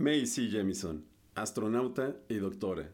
[0.00, 1.04] Macy Jemison,
[1.34, 2.90] astronauta y doctora.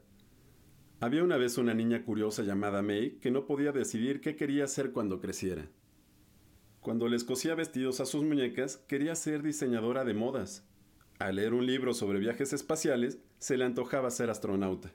[0.99, 4.90] Había una vez una niña curiosa llamada May que no podía decidir qué quería ser
[4.90, 5.69] cuando creciera.
[6.80, 10.66] Cuando les cosía vestidos a sus muñecas, quería ser diseñadora de modas.
[11.21, 14.93] Al leer un libro sobre viajes espaciales, se le antojaba ser astronauta.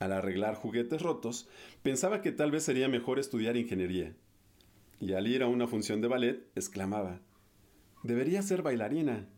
[0.00, 1.48] Al arreglar juguetes rotos,
[1.84, 4.16] pensaba que tal vez sería mejor estudiar ingeniería.
[4.98, 7.20] Y al ir a una función de ballet, exclamaba,
[8.02, 9.28] Debería ser bailarina.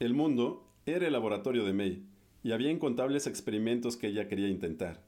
[0.00, 2.02] El mundo era el laboratorio de May,
[2.42, 5.04] y había incontables experimentos que ella quería intentar.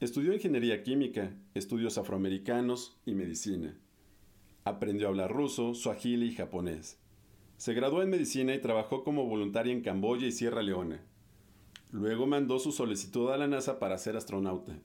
[0.00, 3.76] Estudió ingeniería química, estudios afroamericanos y medicina.
[4.64, 6.98] Aprendió a hablar ruso, suajili y japonés.
[7.58, 11.02] Se graduó en medicina y trabajó como voluntaria en Camboya y Sierra Leona.
[11.90, 14.78] Luego mandó su solicitud a la NASA para ser astronauta.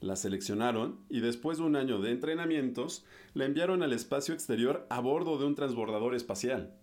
[0.00, 4.98] La seleccionaron y después de un año de entrenamientos, la enviaron al espacio exterior a
[4.98, 6.74] bordo de un transbordador espacial.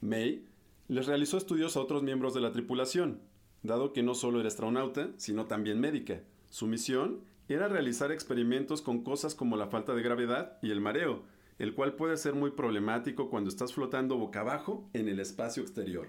[0.00, 0.48] May
[0.88, 3.20] les realizó estudios a otros miembros de la tripulación,
[3.62, 6.22] dado que no solo era astronauta, sino también médica.
[6.48, 11.22] Su misión era realizar experimentos con cosas como la falta de gravedad y el mareo,
[11.58, 16.08] el cual puede ser muy problemático cuando estás flotando boca abajo en el espacio exterior.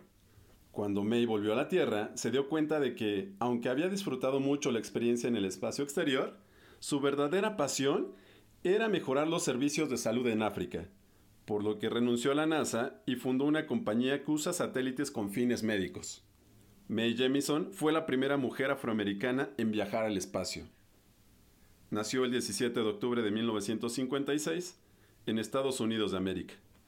[0.72, 4.72] Cuando May volvió a la Tierra, se dio cuenta de que, aunque había disfrutado mucho
[4.72, 6.38] la experiencia en el espacio exterior,
[6.80, 8.14] su verdadera pasión
[8.64, 10.88] era mejorar los servicios de salud en África,
[11.50, 15.32] por lo que renunció a la NASA y fundó una compañía que usa satélites con
[15.32, 16.24] fines médicos.
[16.88, 20.68] May Jemison fue la primera mujer afroamericana en viajar al espacio.
[21.90, 24.80] Nació el 17 de octubre de 1956
[25.26, 26.54] en Estados Unidos de América.